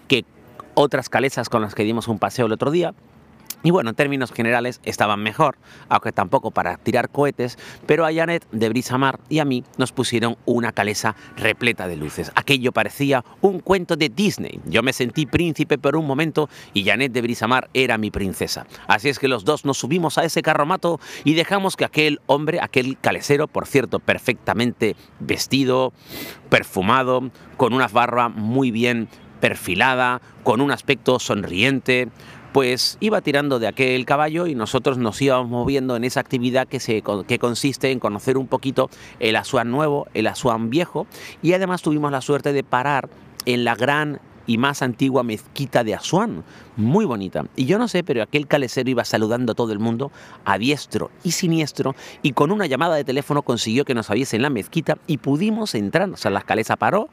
que 0.08 0.26
otras 0.76 1.10
calesas 1.10 1.50
con 1.50 1.62
las 1.62 1.74
que 1.76 1.84
dimos 1.84 2.08
un 2.08 2.20
paseo 2.20 2.46
el 2.46 2.54
otro 2.54 2.72
día. 2.72 2.94
Y 3.66 3.72
bueno, 3.72 3.90
en 3.90 3.96
términos 3.96 4.32
generales 4.32 4.80
estaban 4.84 5.24
mejor, 5.24 5.58
aunque 5.90 6.12
tampoco 6.12 6.52
para 6.52 6.78
tirar 6.78 7.10
cohetes, 7.10 7.58
pero 7.88 8.06
a 8.06 8.14
Janet 8.14 8.46
de 8.52 8.70
Brisamar 8.70 9.20
y 9.28 9.40
a 9.40 9.46
mí 9.46 9.64
nos 9.80 9.92
pusieron 9.92 10.38
una 10.46 10.72
calesa 10.72 11.16
repleta 11.36 11.88
de 11.88 11.96
luces. 11.96 12.32
Aquello 12.36 12.72
parecía 12.74 13.26
un 13.42 13.60
cuento 13.60 13.96
de 13.96 14.10
Disney. 14.10 14.60
Yo 14.66 14.84
me 14.84 14.94
sentí 14.94 15.26
príncipe 15.26 15.80
por 15.80 15.96
un 15.96 16.06
momento 16.06 16.48
y 16.76 16.84
Janet 16.84 17.12
de 17.12 17.24
Brisamar 17.24 17.72
era 17.74 17.98
mi 17.98 18.12
princesa. 18.12 18.68
Así 18.86 19.10
es 19.10 19.18
que 19.18 19.28
los 19.28 19.46
dos 19.46 19.66
nos 19.66 19.80
subimos 19.80 20.20
a 20.20 20.26
ese 20.26 20.44
carromato 20.44 21.00
y 21.24 21.34
dejamos 21.34 21.76
que 21.76 21.86
aquel 21.86 22.22
hombre, 22.28 22.60
aquel 22.62 23.00
calesero, 23.00 23.48
por 23.48 23.66
cierto, 23.66 23.98
perfectamente 23.98 24.96
vestido, 25.20 25.92
perfumado, 26.52 27.32
con 27.58 27.74
una 27.74 27.88
barba 27.88 28.30
muy 28.30 28.70
bien 28.70 29.10
perfilada, 29.40 30.22
con 30.44 30.62
un 30.62 30.72
aspecto 30.72 31.20
sonriente, 31.20 32.10
pues 32.56 32.98
iba 33.02 33.20
tirando 33.20 33.60
de 33.60 33.68
aquel 33.68 34.06
caballo 34.06 34.48
y 34.48 34.56
nosotros 34.56 34.98
nos 34.98 35.22
íbamos 35.22 35.50
moviendo 35.50 35.98
en 35.98 36.06
esa 36.06 36.22
actividad 36.22 36.68
que, 36.68 36.80
se, 36.80 37.04
que 37.28 37.38
consiste 37.38 37.92
en 37.92 38.00
conocer 38.00 38.38
un 38.38 38.48
poquito 38.48 38.90
el 39.20 39.36
Asuán 39.36 39.72
nuevo, 39.72 40.08
el 40.14 40.28
Asuán 40.28 40.70
viejo 40.70 41.06
y 41.42 41.52
además 41.52 41.82
tuvimos 41.82 42.14
la 42.14 42.22
suerte 42.22 42.54
de 42.54 42.64
parar 42.64 43.10
en 43.46 43.66
la 43.66 43.76
gran 43.76 44.22
y 44.48 44.58
más 44.58 44.82
antigua 44.82 45.24
mezquita 45.24 45.84
de 45.84 45.96
Asuán, 45.96 46.44
muy 46.78 47.06
bonita. 47.06 47.46
Y 47.56 47.66
yo 47.66 47.78
no 47.78 47.88
sé, 47.88 48.04
pero 48.04 48.22
aquel 48.24 48.48
calesero 48.48 48.90
iba 48.90 49.04
saludando 49.04 49.52
a 49.52 49.56
todo 49.56 49.72
el 49.72 49.80
mundo, 49.80 50.12
a 50.46 50.58
diestro 50.58 51.12
y 51.24 51.32
siniestro, 51.32 51.96
y 52.22 52.34
con 52.34 52.52
una 52.52 52.68
llamada 52.68 52.96
de 52.96 53.04
teléfono 53.04 53.42
consiguió 53.42 53.86
que 53.86 53.96
nos 53.96 54.10
aviesen 54.10 54.42
la 54.42 54.50
mezquita 54.50 54.98
y 55.08 55.18
pudimos 55.18 55.76
entrar. 55.76 56.10
O 56.10 56.18
sea, 56.18 56.32
la 56.32 56.42
calesa 56.42 56.76
paró, 56.76 57.10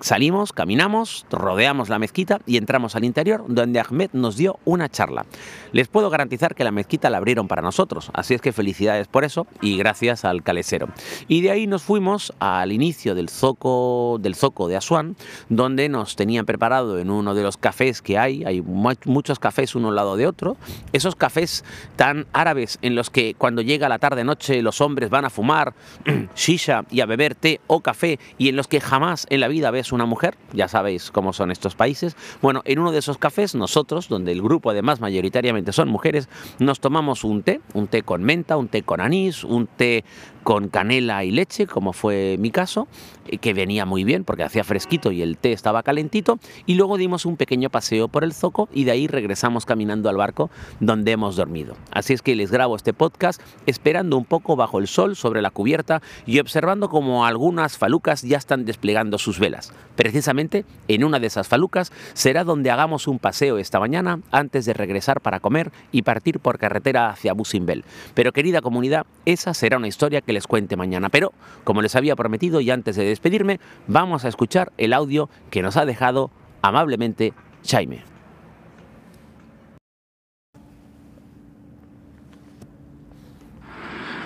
Salimos, 0.00 0.52
caminamos, 0.52 1.26
rodeamos 1.28 1.88
la 1.88 1.98
mezquita 1.98 2.38
y 2.46 2.56
entramos 2.56 2.94
al 2.94 3.04
interior 3.04 3.44
donde 3.48 3.80
Ahmed 3.80 4.10
nos 4.12 4.36
dio 4.36 4.60
una 4.64 4.88
charla. 4.88 5.26
Les 5.72 5.88
puedo 5.88 6.08
garantizar 6.08 6.54
que 6.54 6.62
la 6.62 6.70
mezquita 6.70 7.10
la 7.10 7.18
abrieron 7.18 7.48
para 7.48 7.62
nosotros, 7.62 8.10
así 8.14 8.34
es 8.34 8.40
que 8.40 8.52
felicidades 8.52 9.08
por 9.08 9.24
eso 9.24 9.48
y 9.60 9.76
gracias 9.76 10.24
al 10.24 10.44
calesero. 10.44 10.88
Y 11.26 11.40
de 11.40 11.50
ahí 11.50 11.66
nos 11.66 11.82
fuimos 11.82 12.32
al 12.38 12.70
inicio 12.70 13.16
del 13.16 13.28
zoco, 13.28 14.18
del 14.20 14.36
zoco 14.36 14.68
de 14.68 14.76
Asuán, 14.76 15.16
donde 15.48 15.88
nos 15.88 16.14
tenían 16.14 16.46
preparado 16.46 17.00
en 17.00 17.10
uno 17.10 17.34
de 17.34 17.42
los 17.42 17.56
cafés 17.56 18.00
que 18.00 18.18
hay, 18.18 18.44
hay 18.44 18.62
muchos 18.62 19.40
cafés 19.40 19.74
uno 19.74 19.88
al 19.88 19.96
lado 19.96 20.16
de 20.16 20.28
otro, 20.28 20.56
esos 20.92 21.16
cafés 21.16 21.64
tan 21.96 22.26
árabes 22.32 22.78
en 22.82 22.94
los 22.94 23.10
que 23.10 23.34
cuando 23.34 23.62
llega 23.62 23.88
la 23.88 23.98
tarde-noche 23.98 24.62
los 24.62 24.80
hombres 24.80 25.10
van 25.10 25.24
a 25.24 25.30
fumar 25.30 25.74
shisha 26.36 26.84
y 26.90 27.00
a 27.00 27.06
beber 27.06 27.34
té 27.34 27.60
o 27.66 27.80
café 27.80 28.20
y 28.38 28.48
en 28.48 28.54
los 28.54 28.68
que 28.68 28.80
jamás 28.80 29.26
en 29.30 29.40
la 29.40 29.48
vida 29.48 29.72
ves 29.72 29.87
una 29.92 30.06
mujer, 30.06 30.36
ya 30.52 30.68
sabéis 30.68 31.10
cómo 31.10 31.32
son 31.32 31.50
estos 31.50 31.74
países. 31.74 32.16
Bueno, 32.42 32.62
en 32.64 32.78
uno 32.78 32.92
de 32.92 32.98
esos 32.98 33.18
cafés, 33.18 33.54
nosotros, 33.54 34.08
donde 34.08 34.32
el 34.32 34.42
grupo 34.42 34.70
además 34.70 35.00
mayoritariamente 35.00 35.72
son 35.72 35.88
mujeres, 35.88 36.28
nos 36.58 36.80
tomamos 36.80 37.24
un 37.24 37.42
té, 37.42 37.60
un 37.74 37.86
té 37.86 38.02
con 38.02 38.22
menta, 38.22 38.56
un 38.56 38.68
té 38.68 38.82
con 38.82 39.00
anís, 39.00 39.44
un 39.44 39.66
té 39.66 40.04
con 40.48 40.70
canela 40.70 41.24
y 41.24 41.30
leche, 41.30 41.66
como 41.66 41.92
fue 41.92 42.36
mi 42.38 42.50
caso, 42.50 42.88
eh, 43.26 43.36
que 43.36 43.52
venía 43.52 43.84
muy 43.84 44.02
bien 44.02 44.24
porque 44.24 44.44
hacía 44.44 44.64
fresquito 44.64 45.12
y 45.12 45.20
el 45.20 45.36
té 45.36 45.52
estaba 45.52 45.82
calentito, 45.82 46.38
y 46.64 46.72
luego 46.72 46.96
dimos 46.96 47.26
un 47.26 47.36
pequeño 47.36 47.68
paseo 47.68 48.08
por 48.08 48.24
el 48.24 48.32
zoco 48.32 48.66
y 48.72 48.84
de 48.84 48.92
ahí 48.92 49.08
regresamos 49.08 49.66
caminando 49.66 50.08
al 50.08 50.16
barco 50.16 50.48
donde 50.80 51.12
hemos 51.12 51.36
dormido. 51.36 51.76
Así 51.90 52.14
es 52.14 52.22
que 52.22 52.34
les 52.34 52.50
grabo 52.50 52.76
este 52.76 52.94
podcast 52.94 53.42
esperando 53.66 54.16
un 54.16 54.24
poco 54.24 54.56
bajo 54.56 54.78
el 54.78 54.88
sol 54.88 55.16
sobre 55.16 55.42
la 55.42 55.50
cubierta 55.50 56.00
y 56.24 56.38
observando 56.38 56.88
como 56.88 57.26
algunas 57.26 57.76
falucas 57.76 58.22
ya 58.22 58.38
están 58.38 58.64
desplegando 58.64 59.18
sus 59.18 59.38
velas. 59.38 59.74
Precisamente 59.96 60.64
en 60.86 61.04
una 61.04 61.20
de 61.20 61.26
esas 61.26 61.46
falucas 61.46 61.92
será 62.14 62.44
donde 62.44 62.70
hagamos 62.70 63.06
un 63.06 63.18
paseo 63.18 63.58
esta 63.58 63.80
mañana 63.80 64.20
antes 64.30 64.64
de 64.64 64.72
regresar 64.72 65.20
para 65.20 65.40
comer 65.40 65.72
y 65.92 66.02
partir 66.02 66.40
por 66.40 66.58
carretera 66.58 67.10
hacia 67.10 67.34
Busimbel. 67.34 67.84
Pero 68.14 68.32
querida 68.32 68.62
comunidad, 68.62 69.04
esa 69.26 69.52
será 69.52 69.76
una 69.76 69.88
historia 69.88 70.22
que 70.22 70.32
les 70.32 70.37
cuente 70.46 70.76
mañana. 70.76 71.08
Pero, 71.08 71.32
como 71.64 71.82
les 71.82 71.96
había 71.96 72.16
prometido 72.16 72.60
y 72.60 72.70
antes 72.70 72.96
de 72.96 73.04
despedirme, 73.04 73.60
vamos 73.86 74.24
a 74.24 74.28
escuchar 74.28 74.72
el 74.78 74.92
audio 74.92 75.28
que 75.50 75.62
nos 75.62 75.76
ha 75.76 75.84
dejado 75.84 76.30
amablemente 76.62 77.32
Jaime. 77.68 78.04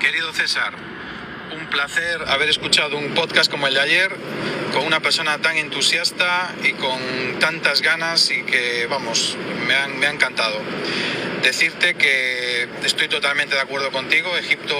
Querido 0.00 0.33
César, 0.33 0.75
un 1.57 1.66
placer 1.66 2.23
haber 2.28 2.49
escuchado 2.49 2.99
un 2.99 3.14
podcast 3.14 3.50
como 3.50 3.66
el 3.66 3.75
de 3.75 3.81
ayer 3.81 4.11
con 4.73 4.85
una 4.87 5.00
persona 5.00 5.38
tan 5.38 5.57
entusiasta 5.57 6.54
y 6.64 6.73
con 6.73 6.99
tantas 7.38 7.83
ganas 7.83 8.31
y 8.31 8.42
que, 8.42 8.87
vamos, 8.88 9.37
me, 9.66 9.75
han, 9.75 9.99
me 9.99 10.07
ha 10.07 10.11
encantado. 10.11 10.61
Decirte 11.42 11.95
que 11.95 12.69
estoy 12.85 13.09
totalmente 13.09 13.54
de 13.54 13.61
acuerdo 13.61 13.90
contigo. 13.90 14.37
Egipto 14.37 14.75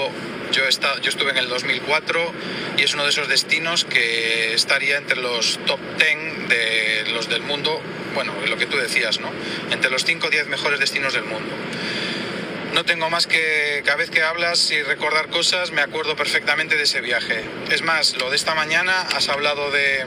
yo, 0.53 0.67
estuve 0.67 1.31
en 1.31 1.37
el 1.37 1.49
2004 1.49 2.33
y 2.77 2.83
es 2.83 2.93
uno 2.93 3.03
de 3.03 3.09
esos 3.09 3.27
destinos 3.27 3.85
que 3.85 4.53
estaría 4.53 4.97
entre 4.97 5.17
los 5.17 5.59
top 5.65 5.79
10 5.97 6.47
de 6.47 7.11
los 7.11 7.27
del 7.27 7.41
mundo, 7.41 7.81
bueno, 8.13 8.33
lo 8.47 8.57
que 8.57 8.67
tú 8.67 8.77
decías, 8.77 9.19
¿no? 9.19 9.31
Entre 9.71 9.89
los 9.89 10.05
5 10.05 10.27
o 10.27 10.29
10 10.29 10.47
mejores 10.47 10.79
destinos 10.79 11.13
del 11.13 11.23
mundo. 11.23 11.53
No 12.73 12.85
tengo 12.85 13.09
más 13.09 13.27
que 13.27 13.81
cada 13.83 13.97
vez 13.97 14.09
que 14.09 14.23
hablas 14.23 14.71
y 14.71 14.81
recordar 14.83 15.29
cosas, 15.29 15.71
me 15.71 15.81
acuerdo 15.81 16.15
perfectamente 16.15 16.75
de 16.75 16.83
ese 16.83 17.01
viaje. 17.01 17.43
Es 17.71 17.81
más, 17.81 18.15
lo 18.17 18.29
de 18.29 18.35
esta 18.35 18.55
mañana 18.55 19.01
has 19.15 19.29
hablado 19.29 19.71
de, 19.71 20.05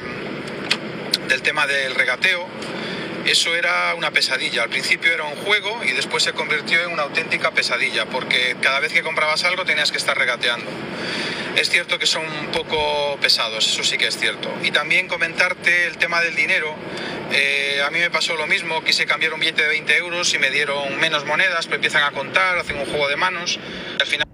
del 1.29 1.43
tema 1.43 1.67
del 1.67 1.95
regateo 1.95 2.49
eso 3.27 3.55
era 3.55 3.95
una 3.95 4.11
pesadilla. 4.11 4.63
Al 4.63 4.69
principio 4.69 5.13
era 5.13 5.25
un 5.25 5.37
juego 5.37 5.83
y 5.85 5.93
después 5.93 6.23
se 6.23 6.33
convirtió 6.33 6.83
en 6.83 6.93
una 6.93 7.03
auténtica 7.03 7.51
pesadilla, 7.51 8.07
porque 8.07 8.57
cada 8.61 8.81
vez 8.81 8.93
que 8.93 9.03
comprabas 9.03 9.45
algo 9.45 9.65
tenías 9.65 9.91
que 9.91 9.99
estar 9.99 10.17
regateando. 10.17 10.71
Es 11.57 11.71
cierto 11.71 11.99
que 11.99 12.07
son 12.07 12.23
un 12.27 12.49
poco 12.49 13.17
pesados, 13.21 13.67
eso 13.67 13.83
sí 13.83 13.97
que 13.97 14.07
es 14.07 14.19
cierto. 14.19 14.53
Y 14.63 14.71
también 14.71 15.09
comentarte 15.09 15.87
el 15.87 15.97
tema 15.97 16.21
del 16.21 16.35
dinero. 16.35 16.75
Eh, 17.33 17.81
a 17.85 17.91
mí 17.91 17.99
me 17.99 18.11
pasó 18.11 18.37
lo 18.37 18.47
mismo, 18.47 18.85
quise 18.85 19.07
cambiar 19.07 19.33
un 19.33 19.41
billete 19.41 19.63
de 19.63 19.69
20 19.69 19.97
euros 19.97 20.33
y 20.35 20.39
me 20.39 20.51
dieron 20.51 20.99
menos 21.01 21.25
monedas, 21.25 21.65
pero 21.65 21.77
empiezan 21.77 22.05
a 22.05 22.13
contar, 22.13 22.59
hacen 22.59 22.77
un 22.77 22.85
juego 22.85 23.09
de 23.09 23.17
manos. 23.17 23.59
Al 23.99 24.07
final 24.07 24.26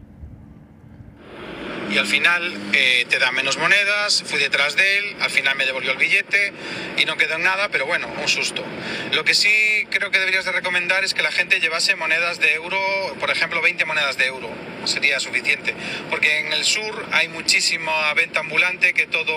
y 1.93 1.99
al 1.99 2.07
final 2.07 2.57
eh, 2.73 3.05
te 3.09 3.19
da 3.19 3.33
menos 3.33 3.59
monedas, 3.59 4.25
fui 4.27 4.39
detrás 4.39 4.77
de 4.77 4.99
él, 4.99 5.17
al 5.21 5.31
final 5.31 5.57
me 5.57 5.67
devolvió 5.67 5.91
el 5.91 5.99
billete 5.99 6.53
y 6.97 7.05
no 7.05 7.19
quedó 7.19 7.35
en 7.35 7.43
nada, 7.43 7.69
pero 7.69 7.85
bueno, 7.85 8.09
un 8.19 8.29
susto. 8.29 8.65
Lo 9.13 9.25
que 9.25 9.35
sí 9.35 9.87
creo 9.91 10.11
que 10.11 10.19
deberías 10.19 10.47
de 10.47 10.53
recomendar 10.53 11.05
es 11.05 11.13
que 11.13 11.23
la 11.23 11.31
gente 11.31 11.61
llevase 11.61 11.95
monedas 11.95 12.41
de 12.41 12.55
euro, 12.55 12.79
por 13.21 13.31
ejemplo 13.31 13.61
20 13.61 13.85
monedas 13.85 14.17
de 14.17 14.27
euro, 14.27 14.51
sería 14.85 15.21
suficiente, 15.21 15.75
porque 16.09 16.41
en 16.41 16.55
el 16.55 16.65
sur 16.65 17.07
hay 17.13 17.29
muchísima 17.29 18.13
venta 18.15 18.41
ambulante 18.41 18.95
que 18.95 19.07
todo 19.07 19.35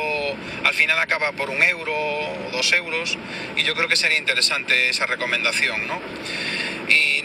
al 0.64 0.74
final 0.74 0.98
acaba 1.00 1.34
por 1.34 1.50
un 1.50 1.62
euro 1.62 1.94
o 1.94 2.50
dos 2.54 2.72
euros 2.72 3.18
y 3.58 3.64
yo 3.64 3.76
creo 3.76 3.90
que 3.90 3.98
sería 3.98 4.18
interesante 4.18 4.90
esa 4.90 5.06
recomendación, 5.06 5.88
¿no? 5.88 6.00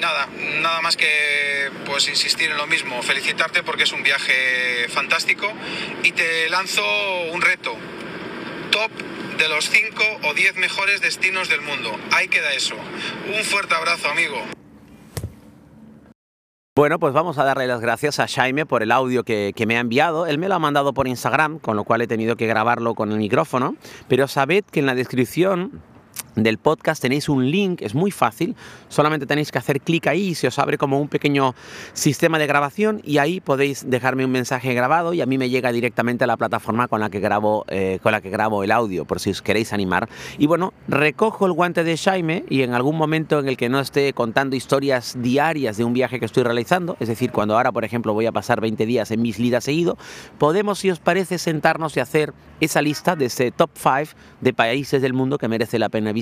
Nada, 0.00 0.28
nada 0.62 0.80
más 0.80 0.97
que 0.97 1.71
pues 1.85 2.09
insistir 2.09 2.50
en 2.50 2.57
lo 2.57 2.66
mismo, 2.66 3.02
felicitarte 3.02 3.62
porque 3.62 3.83
es 3.83 3.92
un 3.92 4.02
viaje 4.02 4.88
fantástico 4.88 5.47
y 6.02 6.12
te 6.12 6.49
lanzo 6.49 6.83
un 7.33 7.42
reto. 7.42 7.76
Top 8.71 8.90
de 9.37 9.49
los 9.49 9.69
5 9.69 10.02
o 10.25 10.35
10 10.35 10.57
mejores 10.57 11.02
destinos 11.02 11.50
del 11.50 11.61
mundo. 11.61 11.90
Ahí 12.12 12.28
queda 12.28 12.52
eso. 12.52 12.76
Un 13.26 13.45
fuerte 13.45 13.75
abrazo, 13.75 14.09
amigo. 14.09 14.37
Bueno, 16.76 16.99
pues 16.99 17.12
vamos 17.12 17.37
a 17.37 17.45
darle 17.45 17.66
las 17.66 17.83
gracias 17.83 18.21
a 18.21 18.26
Jaime 18.26 18.64
por 18.64 18.83
el 18.83 18.92
audio 18.92 19.23
que, 19.23 19.52
me 19.66 19.76
ha 19.76 19.80
enviado. 19.80 20.26
Él 20.26 20.38
me 20.38 20.49
lo 20.49 20.54
ha 20.54 20.59
mandado 20.59 20.95
por 20.95 21.09
Instagram, 21.09 21.59
con 21.59 21.76
lo 21.76 21.85
cual 21.85 22.00
he 22.00 22.07
tenido 22.07 22.37
que 22.37 22.47
grabarlo 22.47 22.95
con 22.95 23.12
el 23.12 23.19
micrófono. 23.19 23.76
Pero 24.09 24.28
sabed 24.28 24.64
que 24.64 24.80
en 24.80 24.87
la 24.87 24.95
descripción 24.95 25.83
del 26.42 26.59
podcast 26.59 27.02
tenéis 27.02 27.28
un 27.28 27.50
link, 27.50 27.82
es 27.82 27.94
muy 27.94 28.11
fácil, 28.11 28.56
solamente 28.88 29.26
tenéis 29.26 29.50
que 29.50 29.59
hacer 29.59 29.80
clic 29.80 30.06
ahí 30.06 30.28
y 30.28 30.35
se 30.35 30.47
os 30.49 30.59
abre 30.59 30.78
como 30.78 31.00
un 31.00 31.09
pequeño 31.09 31.54
sistema 31.92 32.38
de 32.38 32.47
grabación 32.47 33.00
y 33.04 33.18
ahí 33.18 33.40
podéis 33.40 33.88
dejarme 33.88 34.25
un 34.25 34.30
mensaje 34.30 34.75
grabado 34.75 35.14
y 35.14 35.20
a 35.20 35.26
mí 35.26 35.38
me 35.38 35.50
llega 35.50 35.73
directamente 35.73 36.25
a 36.25 36.26
la 36.26 36.37
plataforma 36.37 36.88
con 36.88 37.00
la 37.00 37.11
que 37.11 37.20
grabo, 37.20 37.64
eh, 37.68 37.99
con 38.02 38.12
la 38.12 38.20
que 38.20 38.30
grabo 38.30 38.64
el 38.64 38.70
audio, 38.70 39.04
por 39.04 39.20
si 39.20 39.30
os 39.30 39.42
queréis 39.42 39.73
animar. 39.73 40.09
Y 40.38 40.47
bueno, 40.47 40.73
recojo 40.88 41.47
el 41.47 41.52
guante 41.52 41.85
de 41.85 41.97
Jaime 41.97 42.44
y 42.49 42.62
en 42.62 42.75
algún 42.75 42.97
momento 42.97 43.38
en 43.38 43.49
el 43.49 43.56
que 43.56 43.68
no 43.68 43.80
esté 43.80 44.12
contando 44.12 44.56
historias 44.56 45.16
diarias 45.20 45.76
de 45.76 45.85
un 45.85 45.92
viaje 45.92 46.18
que 46.18 46.26
estoy 46.26 46.42
realizando, 46.42 46.97
es 47.00 47.09
decir, 47.09 47.32
cuando 47.32 47.56
ahora, 47.56 47.73
por 47.73 47.85
ejemplo, 47.85 48.14
voy 48.14 48.26
a 48.26 48.32
pasar 48.32 48.61
20 48.61 48.87
días 48.87 49.11
en 49.11 49.23
mis 49.23 49.38
lidas 49.38 49.64
seguido, 49.64 49.97
podemos, 50.38 50.78
si 50.78 50.90
os 50.90 50.99
parece, 50.99 51.38
sentarnos 51.38 51.97
y 51.97 52.00
hacer 52.00 52.32
esa 52.61 52.82
lista 52.82 53.16
de 53.16 53.26
ese 53.26 53.50
top 53.50 53.70
5 53.75 54.16
de 54.40 54.52
países 54.52 55.02
del 55.02 55.14
mundo 55.14 55.38
que 55.38 55.49
merece 55.49 55.78
la 55.78 55.88
pena 55.88 56.12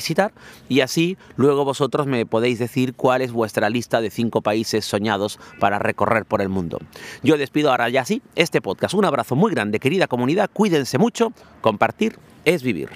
y 0.69 0.81
así 0.81 1.17
luego 1.37 1.65
vosotros 1.65 2.07
me 2.07 2.27
podéis 2.27 2.59
decir 2.59 2.95
cuál 2.95 3.23
es 3.23 3.33
vuestra 3.33 3.71
lista 3.71 4.01
de 4.01 4.11
cinco 4.11 4.43
países 4.43 4.85
soñados 4.85 5.39
para 5.61 5.79
recorrer 5.79 6.25
por 6.25 6.41
el 6.41 6.49
mundo. 6.49 6.79
Yo 7.23 7.37
despido 7.37 7.71
ahora 7.71 7.89
ya 7.89 8.05
sí 8.05 8.23
este 8.37 8.61
podcast. 8.61 8.95
Un 8.95 9.05
abrazo 9.05 9.37
muy 9.37 9.53
grande, 9.53 9.81
querida 9.81 10.07
comunidad. 10.07 10.51
Cuídense 10.53 10.99
mucho. 10.99 11.33
Compartir 11.61 12.19
es 12.45 12.63
vivir. 12.63 12.91